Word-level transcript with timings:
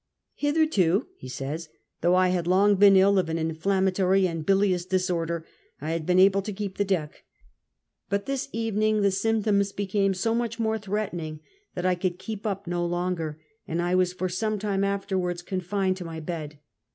Hitherto 0.33 1.09
(lie 1.21 1.27
says), 1.29 1.69
though 2.01 2.15
I 2.15 2.29
had 2.29 2.47
long 2.47 2.73
been 2.73 2.95
ill 2.97 3.19
of 3.19 3.29
an 3.29 3.37
in 3.37 3.53
flammatory 3.53 4.27
and 4.27 4.43
bilious 4.43 4.83
disorder, 4.83 5.45
I 5.79 5.91
had 5.91 6.07
been 6.07 6.17
able 6.17 6.41
to 6.41 6.51
keep 6.51 6.79
the 6.79 6.83
deck; 6.83 7.23
but 8.09 8.25
this 8.25 8.49
evening 8.51 9.03
the 9.03 9.11
symptoms 9.11 9.71
became 9.71 10.15
so 10.15 10.33
much 10.33 10.57
more 10.57 10.79
threatening 10.79 11.39
that 11.75 11.85
I 11.85 11.93
could 11.93 12.17
keep 12.17 12.47
up 12.47 12.65
no 12.65 12.83
longer, 12.83 13.39
and 13.67 13.79
I 13.79 13.93
was 13.93 14.11
for 14.11 14.27
some 14.27 14.57
time 14.57 14.83
afterwards 14.83 15.43
confined 15.43 15.97
to 15.97 16.05
my 16.05 16.19
bed. 16.19 16.57